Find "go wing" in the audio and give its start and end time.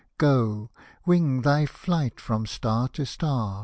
0.17-1.43